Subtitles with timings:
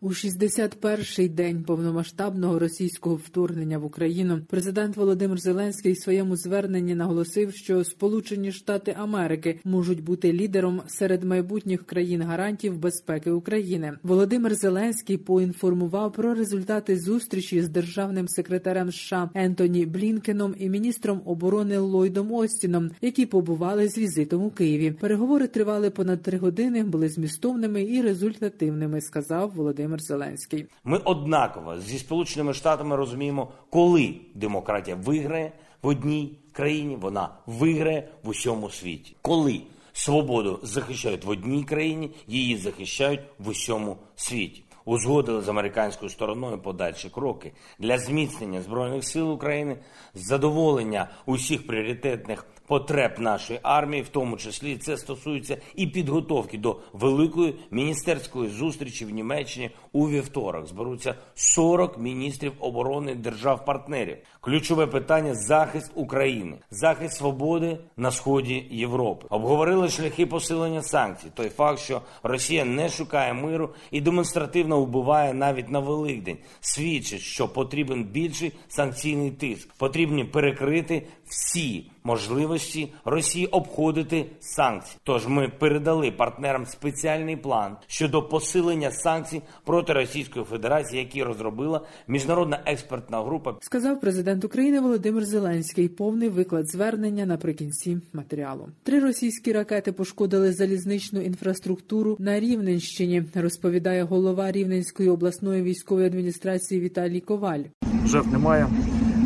[0.00, 7.54] У 61-й день повномасштабного російського вторгнення в Україну президент Володимир Зеленський в своєму зверненні наголосив,
[7.54, 13.98] що Сполучені Штати Америки можуть бути лідером серед майбутніх країн гарантів безпеки України.
[14.02, 21.78] Володимир Зеленський поінформував про результати зустрічі з державним секретарем США Ентоні Блінкеном і міністром оборони
[21.78, 24.90] Ллойдом Остіном, які побували з візитом у Києві.
[24.90, 29.00] Переговори тривали понад три години, були змістовними і результативними.
[29.00, 29.85] Сказав Володимир.
[29.86, 30.66] Володимир Зеленський.
[30.84, 38.28] Ми однаково зі Сполученими Штатами розуміємо, коли демократія виграє в одній країні, вона виграє в
[38.28, 39.16] усьому світі.
[39.22, 39.60] Коли
[39.92, 44.62] свободу захищають в одній країні, її захищають в усьому світі.
[44.88, 49.76] Узгодили з американською стороною подальші кроки для зміцнення збройних сил України,
[50.14, 57.54] задоволення усіх пріоритетних потреб нашої армії, в тому числі це стосується і підготовки до великої
[57.70, 60.66] міністерської зустрічі в Німеччині у вівторок.
[60.66, 64.16] Зберуться 40 міністрів оборони держав-партнерів.
[64.40, 69.26] Ключове питання захист України, захист свободи на сході Європи.
[69.30, 71.26] Обговорили шляхи посилення санкцій.
[71.34, 77.48] Той факт, що Росія не шукає миру і демонстративно вбиває навіть на Великдень, свідчить, що
[77.48, 79.72] потрібен більший санкційний тиск.
[79.72, 84.98] Потрібні перекрити всі можливості Росії обходити санкції.
[85.04, 92.60] Тож ми передали партнерам спеціальний план щодо посилення санкцій проти Російської Федерації, які розробила міжнародна
[92.66, 93.54] експертна група.
[93.60, 95.88] Сказав президент України Володимир Зеленський.
[95.88, 98.68] Повний виклад звернення наприкінці матеріалу.
[98.82, 103.24] Три російські ракети пошкодили залізничну інфраструктуру на Рівненщині.
[103.34, 107.62] Розповідає голова Рівненської обласної військової адміністрації Віталій Коваль.
[108.06, 108.68] Жертв немає.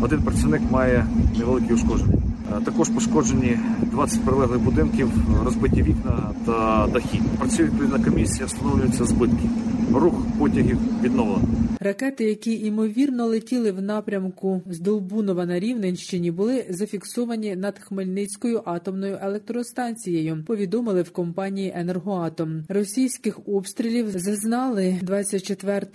[0.03, 1.07] Один працівник має
[1.39, 2.20] невеликі ушкодження.
[2.65, 5.11] Також пошкоджені 20 прилеглих будинків,
[5.45, 7.21] розбиті вікна та дахи.
[7.39, 9.49] Працює відповідна комісія, встановлюються збитки.
[9.95, 11.49] Рух потягів відновлено.
[11.83, 19.19] Ракети, які ймовірно летіли в напрямку з Долбунова на Рівненщині, були зафіксовані над Хмельницькою атомною
[19.23, 20.45] електростанцією.
[20.47, 22.65] Повідомили в компанії Енергоатом.
[22.69, 25.87] Російських обстрілів зазнали 24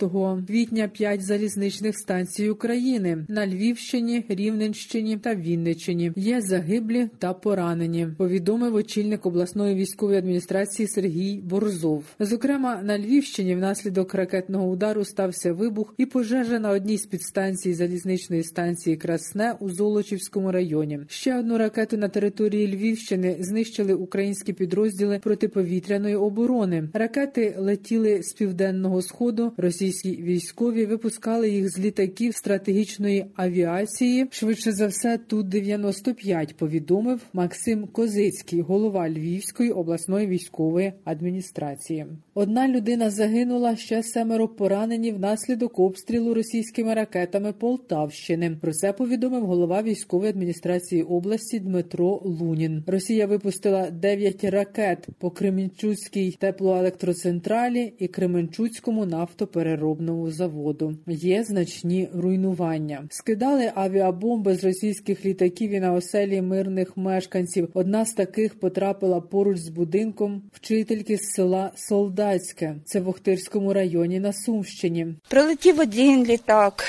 [0.46, 6.12] квітня 5 залізничних станцій України на Львівщині, Рівненщині та Вінниччині.
[6.16, 8.08] Є загиблі та поранені.
[8.18, 12.04] Повідомив очільник обласної військової адміністрації Сергій Борзов.
[12.20, 18.44] Зокрема, на Львівщині внаслідок ракетного удару стався вибух і пожежа на одній з підстанцій залізничної
[18.44, 21.00] станції Красне у Золочівському районі.
[21.08, 26.88] Ще одну ракету на території Львівщини знищили українські підрозділи протиповітряної оборони.
[26.92, 29.52] Ракети летіли з південного сходу.
[29.56, 34.26] Російські військові випускали їх з літаків стратегічної авіації.
[34.30, 42.06] Швидше за все, тут 95, Повідомив Максим Козицький, голова Львівської обласної військової адміністрації.
[42.34, 48.56] Одна людина загинула, ще семеро поранені внаслідок обстрілу російськими ракетами Полтавщини.
[48.60, 52.84] Про це повідомив голова військової адміністрації області Дмитро Лунін.
[52.86, 60.96] Росія випустила 9 ракет по Кременчуцькій теплоелектроцентралі і Кременчуцькому нафтопереробному заводу.
[61.06, 63.04] Є значні руйнування.
[63.10, 67.68] Скидали авіабомби з російських літаків і на оселі мирних мешканців.
[67.74, 72.74] Одна з таких потрапила поруч з будинком вчительки з села Солдатське.
[72.84, 75.06] Це в Охтирському районі на Сумщині.
[75.28, 76.84] Прилетів один літак,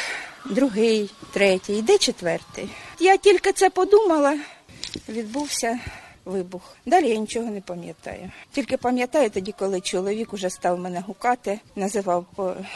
[0.52, 2.70] другий, третій, іде четвертий.
[3.00, 4.38] Я тільки це подумала,
[5.10, 5.80] відбувся
[6.28, 6.62] вибух.
[6.86, 8.32] Далі я нічого не пам'ятаю.
[8.52, 12.26] Тільки пам'ятаю тоді, коли чоловік уже став мене гукати, називав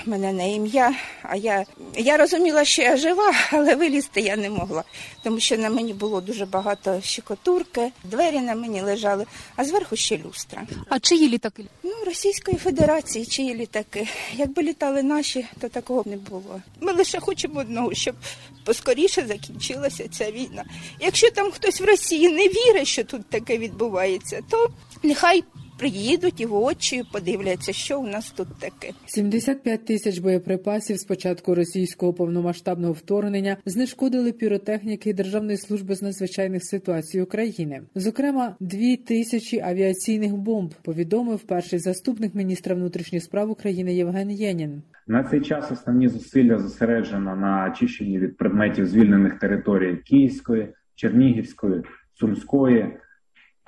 [0.06, 0.94] мене на ім'я.
[1.24, 1.66] А я
[1.98, 4.84] я розуміла, що я жива, але вилізти я не могла,
[5.24, 9.26] тому що на мені було дуже багато щекотурки, двері на мені лежали,
[9.56, 10.64] а зверху ще люстра.
[10.90, 11.66] А чиї літаки?
[11.84, 14.08] Ну, Російської Федерації, чиї літаки.
[14.34, 16.62] Якби літали наші, то такого б не було.
[16.80, 18.16] Ми лише хочемо одного, щоб
[18.64, 20.64] поскоріше закінчилася ця війна.
[21.00, 24.70] Якщо там хтось в Росії не вірить, що тут таке відбувається, то
[25.04, 25.44] нехай
[25.82, 28.94] приїдуть і воочію подивляться, що у нас тут таке.
[29.06, 37.22] 75 тисяч боєприпасів з початку російського повномасштабного вторгнення знешкодили піротехніки Державної служби з надзвичайних ситуацій
[37.22, 37.82] України.
[37.96, 44.82] Зокрема, дві тисячі авіаційних бомб повідомив перший заступник міністра внутрішніх справ України Євген Єнін.
[45.08, 51.82] На цей час основні зусилля зосереджено на очищенні від предметів звільнених територій Київської, Чернігівської,
[52.14, 52.98] Сумської,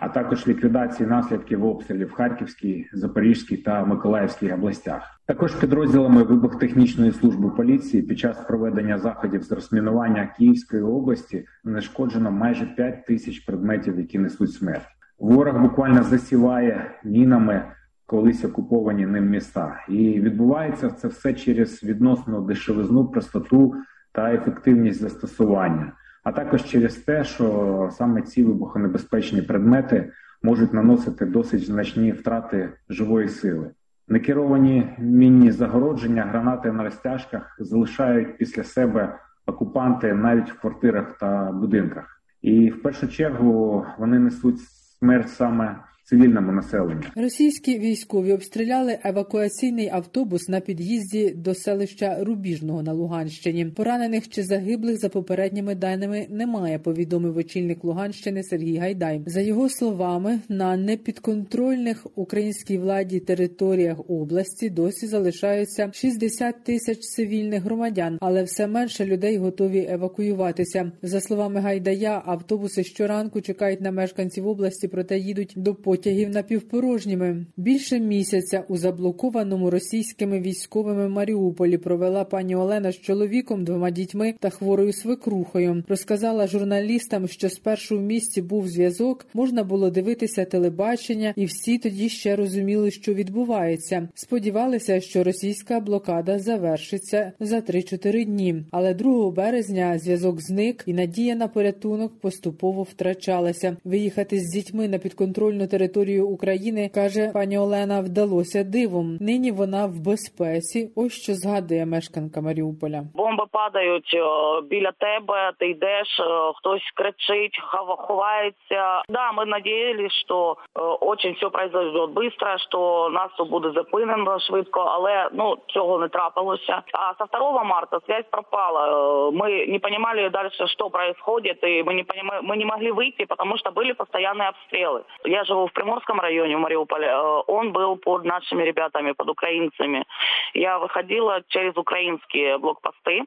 [0.04, 5.22] а також ліквідації наслідків обстрілів в Харківській, Запорізькій та Миколаївській областях.
[5.26, 12.66] Також підрозділами вибухтехнічної служби поліції під час проведення заходів з розмінування Київської області знешкоджено майже
[12.66, 14.88] 5 тисяч предметів, які несуть смерть.
[15.20, 17.64] Ворог буквально засіває мінами
[18.06, 23.76] колись окуповані ним міста, і відбувається це все через відносну дешевизну, простоту
[24.12, 25.92] та ефективність застосування,
[26.24, 30.12] а також через те, що саме ці вибухонебезпечні предмети
[30.44, 33.72] можуть наносити досить значні втрати живої сили.
[34.08, 42.22] Некеровані мінні загородження, гранати на розтяжках залишають після себе окупанти навіть в квартирах та будинках,
[42.42, 44.60] і в першу чергу вони несуть
[45.00, 47.02] смерть саме цивільному населенню.
[47.16, 53.66] Російські військові обстріляли евакуаційний автобус на під'їзді до селища Рубіжного на Луганщині.
[53.66, 56.80] Поранених чи загиблих за попередніми даними немає.
[56.80, 59.22] Повідомив очільник Луганщини Сергій Гайдай.
[59.26, 68.18] За його словами, на непідконтрольних українській владі територіях області досі залишаються 60 тисяч цивільних громадян,
[68.22, 70.92] але все менше людей готові евакуюватися.
[71.02, 77.46] За словами Гайдая, автобуси щоранку чекають на мешканців області, проте їдуть до потягів напівпорожніми.
[77.58, 84.50] Більше місяця у заблокованому російськими військовими Маріуполі провела пані Олена з чоловіком, двома дітьми та
[84.50, 85.84] хворою свекрухою.
[85.88, 92.10] Розказала журналістам, що спершу в місті був зв'язок, можна було дивитися телебачення, і всі тоді
[92.10, 94.10] ще розуміли, що відбувається.
[94.14, 98.64] Сподівалися, що російська блокада завершиться за 3-4 дні.
[98.72, 103.78] Але 2 березня зв'язок зник, і надія на порятунок поступово втрачалася.
[103.84, 105.83] Виїхати з дітьми на підконтрольну територію
[106.23, 109.17] України каже пані Олена, вдалося дивом.
[109.21, 110.93] Нині вона в безпеці.
[110.97, 113.03] Ось що згадує мешканка Маріуполя.
[113.15, 115.53] Бомби падають о, біля тебе.
[115.59, 119.03] Ти йдеш, о, хтось кричить, хава- ховається.
[119.09, 124.81] Да, ми надіялися, що о, очень все произойде швидко, що нас тут буде зупинено швидко,
[124.81, 126.83] але ну цього не трапилося.
[126.93, 128.81] А со 2 марта связь пропала.
[128.89, 133.25] Э, Мы не понимали дальше, что происходит, и мы не понима- мы не могли выйти,
[133.29, 135.01] потому что были постоянные обстрелы.
[135.25, 137.08] Я живу в Приморском районе, в Мариуполе.
[137.08, 140.06] Э, Он был под нашими ребятами, под украинцами.
[140.54, 143.24] Я выходила через украинские блокпосты,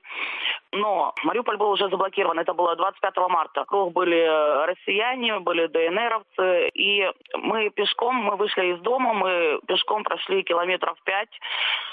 [0.73, 2.39] но Мариуполь был уже заблокирован.
[2.39, 3.65] Это было 25 марта.
[3.65, 10.43] Круг были россияне, были ДНРовцы, и мы пешком, мы вышли из дома, мы пешком прошли
[10.43, 11.31] километров пять,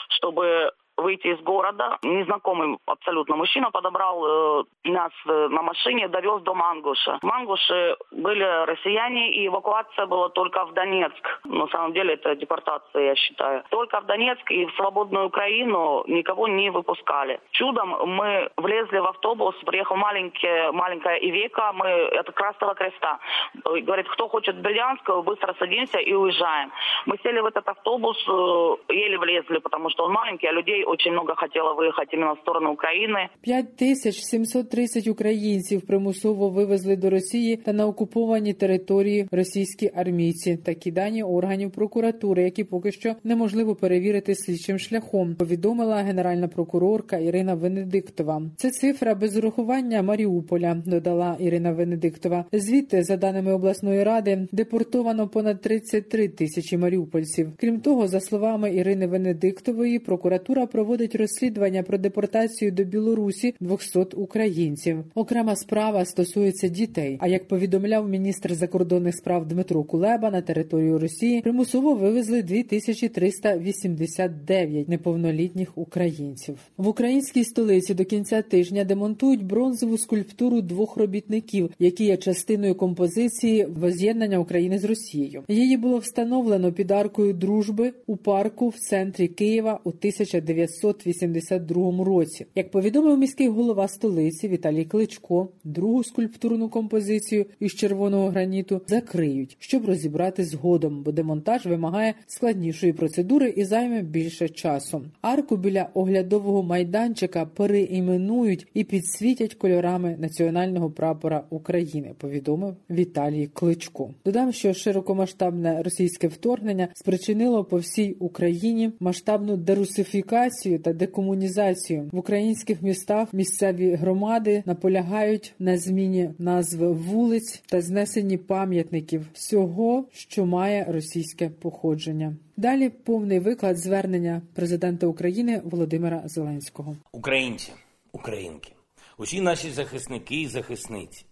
[0.10, 0.72] чтобы
[1.04, 1.98] выйти из города.
[2.02, 7.20] Незнакомый абсолютно мужчина подобрал э, нас э, на машине, довез до Мангуша.
[7.22, 11.42] В Мангуше были россияне, и эвакуация была только в Донецк.
[11.46, 13.64] На самом деле это депортация, я считаю.
[13.70, 17.40] Только в Донецк и в свободную Украину никого не выпускали.
[17.52, 23.20] Чудом мы влезли в автобус, приехал маленький, маленькая Ивека, мы, это Красного Креста.
[23.66, 26.72] Э, Говорит, кто хочет в быстро садимся и уезжаем.
[27.06, 31.12] Мы сели в этот автобус, э, еле влезли, потому что он маленький, а людей очень
[31.12, 33.30] много хотело выехать именно в сторону Украины.
[33.42, 40.58] 5730 українців примусово вивезли до Росії та на окуповані території російські армійці.
[40.58, 45.36] Такі дані органів прокуратури, які поки що неможливо перевірити слідчим шляхом.
[45.36, 48.42] Повідомила генеральна прокурорка Ірина Венедиктова.
[48.56, 52.46] Це цифра без урахування Маріуполя, додала Ірина Венедиктова.
[52.52, 57.52] Звідти, за даними обласної ради, депортовано понад 33 тисячі маріупольців.
[57.60, 65.04] Крім того, за словами Ірини Венедиктової, прокуратура проводить розслідування про депортацію до Білорусі 200 українців.
[65.16, 67.18] Окрема справа стосується дітей.
[67.20, 75.78] А як повідомляв міністр закордонних справ Дмитро Кулеба, на територію Росії примусово вивезли 2389 неповнолітніх
[75.78, 76.58] українців.
[76.78, 83.66] В українській столиці до кінця тижня демонтують бронзову скульптуру двох робітників, які є частиною композиції
[83.66, 85.44] воз'єднання України з Росією.
[85.48, 92.46] Її було встановлено під аркою дружби у парку в центрі Києва у 1900 1982 році.
[92.56, 99.86] Як повідомив міський голова столиці Віталій Кличко, другу скульптурну композицію із червоного граніту закриють, щоб
[99.86, 105.02] розібрати згодом, бо демонтаж вимагає складнішої процедури і займе більше часу.
[105.22, 112.14] Арку біля оглядового майданчика переіменують і підсвітять кольорами національного прапора України.
[112.18, 114.10] Повідомив Віталій Кличко.
[114.26, 122.82] Додам, що широкомасштабне російське вторгнення спричинило по всій Україні масштабну дерусифікацію та декомунізацію в українських
[122.82, 123.34] містах.
[123.34, 132.36] Місцеві громади наполягають на зміні назви вулиць та знесенні пам'ятників всього, що має російське походження.
[132.58, 136.96] Далі повний виклад звернення президента України Володимира Зеленського.
[137.12, 137.72] Українці,
[138.12, 138.72] українки,
[139.18, 141.26] усі наші захисники і захисниці.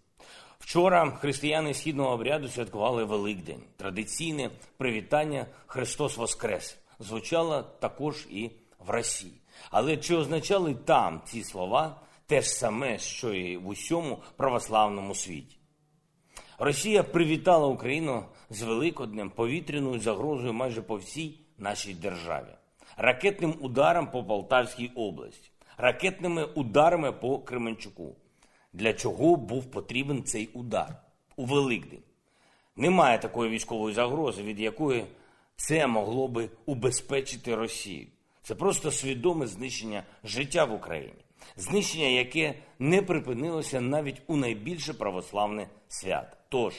[0.59, 3.61] Вчора християни східного обряду святкували Великдень.
[3.77, 8.49] Традиційне привітання Христос Воскрес звучало також і
[8.85, 9.41] в Росії.
[9.71, 15.57] Але чи означали там ці слова те ж саме, що і в усьому православному світі?
[16.59, 22.55] Росія привітала Україну з Великоднем повітряною загрозою майже по всій нашій державі,
[22.97, 28.15] ракетним ударом по Полтавській області, ракетними ударами по Кременчуку.
[28.73, 30.95] Для чого був потрібен цей удар
[31.35, 32.03] у Великдень?
[32.75, 35.05] Немає такої військової загрози, від якої
[35.55, 38.07] це могло би убезпечити Росію.
[38.43, 41.25] Це просто свідоме знищення життя в Україні,
[41.57, 46.38] знищення, яке не припинилося навіть у найбільше православне свято.
[46.50, 46.74] Тож,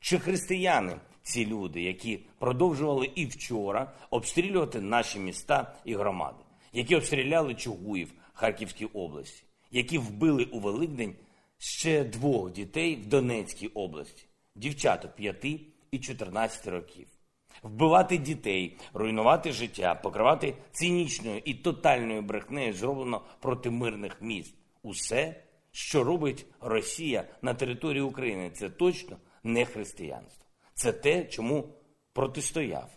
[0.00, 7.54] чи християни ці люди, які продовжували і вчора обстрілювати наші міста і громади, які обстріляли
[7.54, 11.14] Чугуїв Харківській області, які вбили у Великдень
[11.58, 15.46] ще двох дітей в Донецькій області, дівчаток 5
[15.90, 17.17] і 14 років.
[17.62, 24.54] Вбивати дітей, руйнувати життя, покривати цинічною і тотальною брехнею зроблено проти мирних міст.
[24.82, 30.44] Усе, що робить Росія на території України, це точно не християнство.
[30.74, 31.68] Це те, чому
[32.12, 32.90] протистояв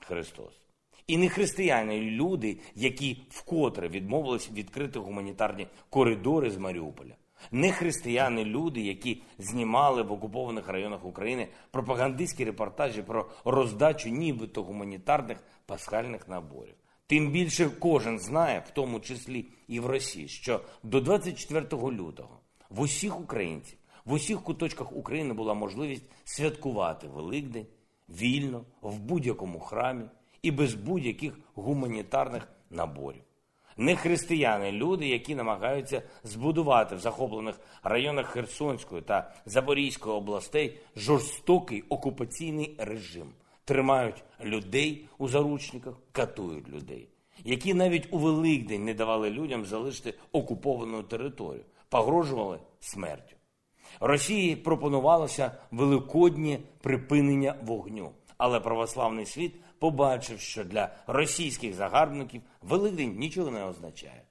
[0.00, 0.60] Христос.
[1.06, 7.14] І не християни, люди, які вкотре відмовились відкрити гуманітарні коридори з Маріуполя.
[7.52, 15.38] Не християни, люди, які знімали в окупованих районах України пропагандистські репортажі про роздачу нібито гуманітарних
[15.66, 16.74] пасхальних наборів.
[17.06, 22.80] Тим більше кожен знає, в тому числі і в Росії, що до 24 лютого в
[22.80, 27.66] усіх українців, в усіх куточках України була можливість святкувати Великдень
[28.08, 30.04] вільно, в будь-якому храмі
[30.42, 33.22] і без будь-яких гуманітарних наборів.
[33.80, 42.74] Не християни, люди, які намагаються збудувати в захоплених районах Херсонської та Запорізької областей жорстокий окупаційний
[42.78, 43.26] режим,
[43.64, 47.08] тримають людей у заручниках, катують людей,
[47.44, 53.36] які навіть у Великдень не давали людям залишити окуповану територію, погрожували смертю.
[54.00, 63.50] Росії пропонувалося великоднє припинення вогню, але православний світ побачив, що для російських загарбників Великдень нічого
[63.50, 64.22] не означає.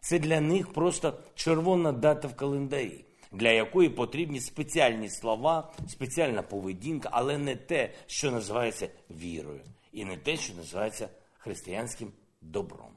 [0.00, 7.08] Це для них просто червона дата в календарі, для якої потрібні спеціальні слова, спеціальна поведінка,
[7.12, 9.60] але не те, що називається вірою,
[9.92, 12.90] і не те, що називається християнським добром.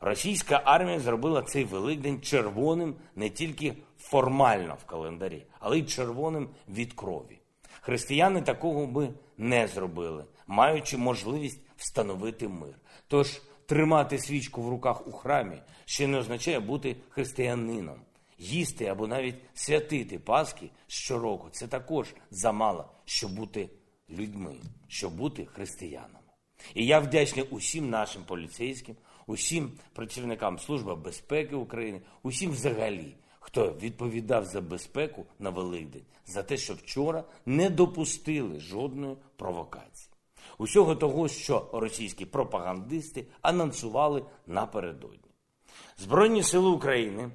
[0.00, 6.92] Російська армія зробила цей Великдень червоним не тільки формально в календарі, але й червоним від
[6.92, 7.38] крові.
[7.80, 9.08] Християни такого би
[9.38, 12.74] не зробили, маючи можливість встановити мир.
[13.08, 18.00] Тож тримати свічку в руках у храмі ще не означає бути християнином.
[18.38, 23.70] Їсти або навіть святити Пасхи щороку це також замало, щоб бути
[24.10, 24.54] людьми,
[24.88, 26.18] щоб бути християнами.
[26.74, 28.96] І я вдячний усім нашим поліцейським,
[29.26, 36.56] усім працівникам Служби безпеки України, усім взагалі, хто відповідав за безпеку на Великдень, за те,
[36.56, 40.08] що вчора не допустили жодної провокації.
[40.58, 45.30] Усього того, що російські пропагандисти анонсували напередодні.
[45.98, 47.30] Збройні сили України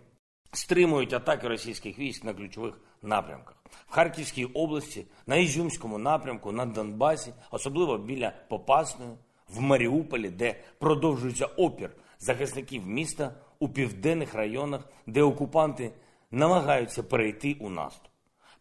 [0.52, 3.56] стримують атаки російських військ на ключових напрямках
[3.88, 9.12] в Харківській області, на Ізюмському напрямку, на Донбасі, особливо біля Попасної,
[9.50, 15.92] в Маріуполі, де продовжується опір захисників міста у південних районах, де окупанти
[16.32, 18.12] намагаються перейти у наступ.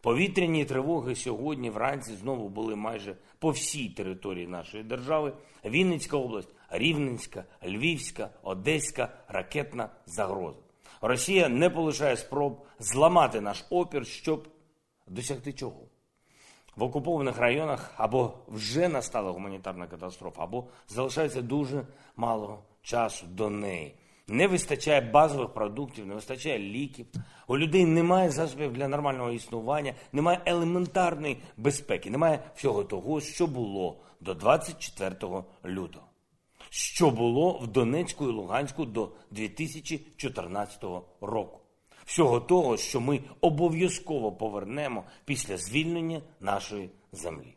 [0.01, 5.33] Повітряні тривоги сьогодні вранці знову були майже по всій території нашої держави:
[5.65, 10.59] Вінницька область, Рівненська, Львівська, Одеська, ракетна загроза.
[11.01, 14.47] Росія не полишає спроб зламати наш опір, щоб
[15.07, 15.81] досягти чого.
[16.75, 21.85] В окупованих районах або вже настала гуманітарна катастрофа, або залишається дуже
[22.15, 23.95] мало часу до неї.
[24.29, 27.05] Не вистачає базових продуктів, не вистачає ліків.
[27.47, 33.97] У людей немає засобів для нормального існування, немає елементарної безпеки, немає всього того, що було
[34.21, 36.05] до 24 лютого,
[36.69, 40.83] що було в Донецьку і Луганську до 2014
[41.21, 41.59] року.
[42.05, 47.55] Всього того, що ми обов'язково повернемо після звільнення нашої землі.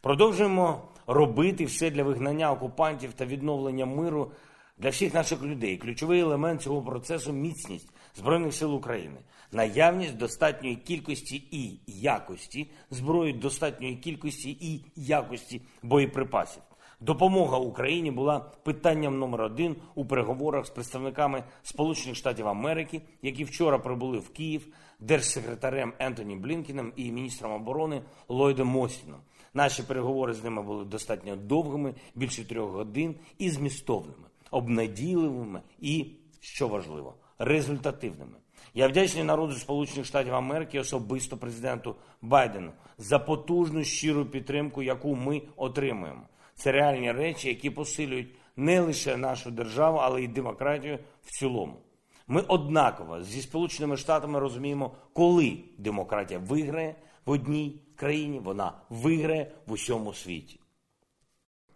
[0.00, 4.32] Продовжуємо робити все для вигнання окупантів та відновлення миру
[4.78, 5.76] для всіх наших людей.
[5.76, 9.16] Ключовий елемент цього процесу міцність Збройних сил України,
[9.52, 16.62] наявність достатньої кількості і якості зброї, достатньої кількості і якості боєприпасів.
[17.00, 23.78] Допомога Україні була питанням номер один у переговорах з представниками Сполучених Штатів Америки, які вчора
[23.78, 24.66] прибули в Київ,
[25.00, 29.20] держсекретарем Ентоні Блінкіном і міністром оборони Ллойдом Остіном.
[29.54, 36.06] Наші переговори з ними були достатньо довгими, більше трьох годин, і змістовними, обнадійливими і,
[36.40, 38.36] що важливо, результативними.
[38.74, 45.42] Я вдячний народу Сполучених Штатів Америки, особисто президенту Байдену, за потужну щиру підтримку, яку ми
[45.56, 46.22] отримуємо.
[46.54, 51.76] Це реальні речі, які посилюють не лише нашу державу, але й демократію в цілому.
[52.26, 56.94] Ми однаково зі Сполученими Штатами розуміємо, коли демократія виграє
[57.26, 60.60] в одній країні, вона виграє в усьому світі.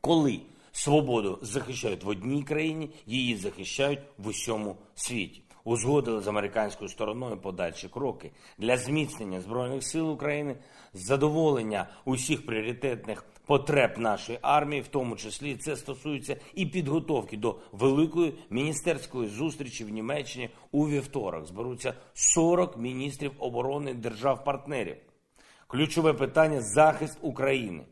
[0.01, 0.41] Коли
[0.73, 5.43] свободу захищають в одній країні, її захищають в усьому світі.
[5.65, 10.57] Узгодили з американською стороною подальші кроки для зміцнення збройних сил України,
[10.93, 18.35] задоволення усіх пріоритетних потреб нашої армії, в тому числі це стосується і підготовки до великої
[18.51, 21.47] міністерської зустрічі в Німеччині у вівторок.
[21.47, 24.97] Зберуться 40 міністрів оборони держав-партнерів.
[25.67, 27.85] Ключове питання захист України,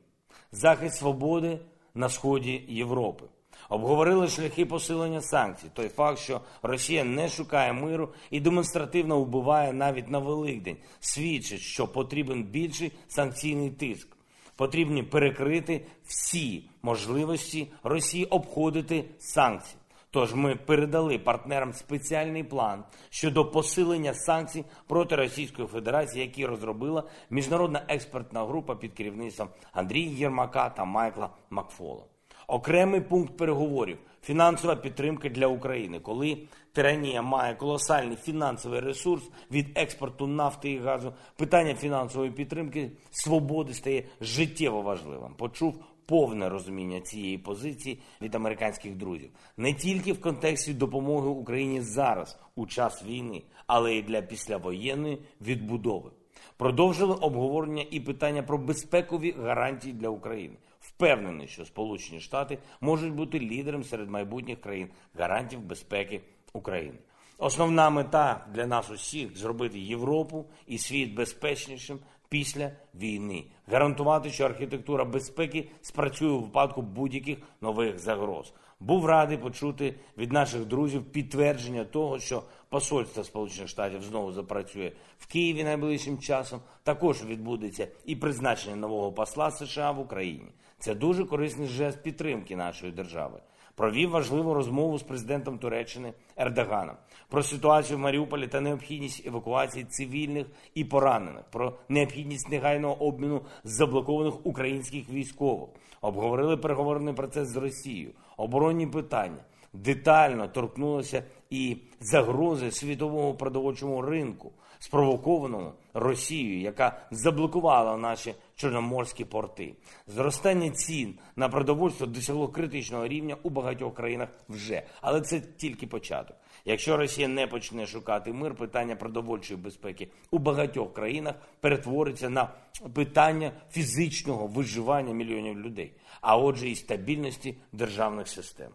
[0.52, 1.58] захист свободи
[1.94, 3.24] на сході Європи.
[3.68, 5.66] Обговорили шляхи посилення санкцій.
[5.74, 11.88] Той факт, що Росія не шукає миру і демонстративно вбиває навіть на Великдень, свідчить, що
[11.88, 14.08] потрібен більший санкційний тиск.
[14.56, 19.79] Потрібні перекрити всі можливості Росії обходити санкції.
[20.10, 27.82] Тож ми передали партнерам спеціальний план щодо посилення санкцій проти Російської Федерації, які розробила міжнародна
[27.88, 32.02] експертна група під керівництвом Андрія Єрмака та Майкла Макфола.
[32.46, 36.38] Окремий пункт переговорів фінансова підтримка для України, коли
[36.72, 41.12] тиранія має колосальний фінансовий ресурс від експорту нафти і газу.
[41.36, 45.34] Питання фінансової підтримки свободи стає життєво важливим.
[45.34, 52.38] Почув повне розуміння цієї позиції від американських друзів не тільки в контексті допомоги Україні зараз
[52.54, 56.10] у час війни, але й для післявоєнної відбудови.
[56.56, 60.54] Продовжили обговорення і питання про безпекові гарантії для України.
[60.80, 66.20] Впевнений, що Сполучені Штати можуть бути лідером серед майбутніх країн гарантів безпеки
[66.52, 66.98] України.
[67.38, 71.98] Основна мета для нас усіх зробити Європу і світ безпечнішим
[72.30, 78.52] після війни, гарантувати, що архітектура безпеки спрацює у випадку будь-яких нових загроз.
[78.80, 85.26] Був радий почути від наших друзів підтвердження того, що посольство Сполучених Штатів знову запрацює в
[85.26, 86.60] Києві найближчим часом.
[86.82, 90.48] Також відбудеться і призначення нового посла США в Україні.
[90.78, 93.40] Це дуже корисний жест підтримки нашої держави.
[93.80, 96.96] Провів важливу розмову з президентом Туреччини Ердоганом
[97.28, 104.46] про ситуацію в Маріуполі та необхідність евакуації цивільних і поранених, про необхідність негайного обміну заблокованих
[104.46, 105.68] українських військових.
[106.00, 109.44] Обговорили переговорний процес з Росією, оборонні питання.
[109.72, 119.74] Детально торкнулося і загрози світовому продовольчому ринку, спровокованому Росією, яка заблокувала наші чорноморські порти.
[120.06, 126.36] Зростання цін на продовольство досягло критичного рівня у багатьох країнах вже, але це тільки початок.
[126.64, 132.48] Якщо Росія не почне шукати мир, питання продовольчої безпеки у багатьох країнах перетвориться на
[132.94, 138.70] питання фізичного виживання мільйонів людей, а отже, і стабільності державних систем.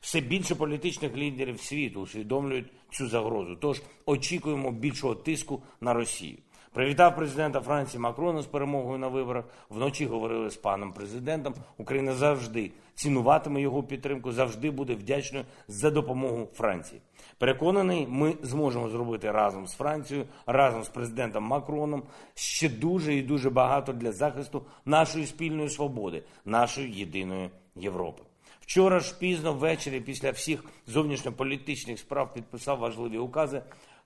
[0.00, 3.56] Все більше політичних лідерів світу усвідомлюють цю загрозу.
[3.56, 6.38] Тож очікуємо більшого тиску на Росію.
[6.72, 9.44] Привітав президента Франції Макрона з перемогою на виборах.
[9.70, 11.54] Вночі говорили з паном президентом.
[11.78, 17.00] Україна завжди цінуватиме його підтримку, завжди буде вдячною за допомогу Франції.
[17.38, 22.02] Переконаний, ми зможемо зробити разом з Францією, разом з президентом Макроном
[22.34, 28.22] ще дуже і дуже багато для захисту нашої спільної свободи, нашої єдиної Європи.
[28.70, 33.62] Вчора ж пізно ввечері, після всіх зовнішньополітичних справ, підписав важливі укази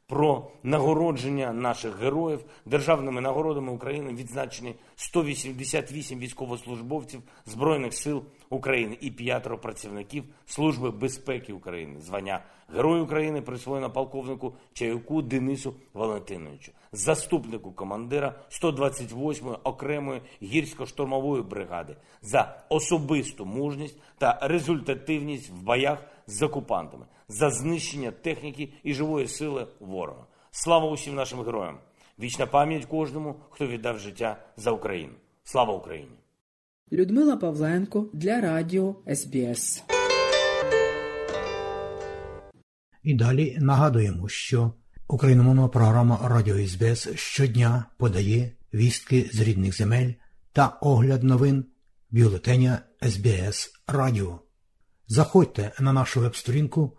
[0.07, 2.45] про нагородження наших героїв.
[2.67, 12.01] Державними нагородами України відзначені 188 військовослужбовців Збройних сил України і п'ятеро працівників Служби безпеки України.
[12.01, 21.97] Звання Герой України присвоєно полковнику Чаюку Денису Валентиновичу, заступнику командира 128-ї окремої гірсько-штурмової бригади.
[22.23, 29.67] За особисту мужність та результативність в боях з окупантами, за знищення техніки і живої сили
[29.81, 30.27] ворога.
[30.51, 31.79] Слава усім нашим героям!
[32.19, 35.13] Вічна пам'ять кожному, хто віддав життя за Україну.
[35.45, 36.19] Слава Україні!
[36.93, 39.85] Людмила Павленко для Радіо СБС.
[43.03, 44.73] І далі нагадуємо, що
[45.09, 50.13] україномовна програма Радіо СБС щодня подає вістки з рідних земель
[50.53, 51.65] та огляд новин
[52.11, 54.41] бюлетеня СБС Радіо.
[55.09, 56.99] Заходьте на нашу веб-сторінку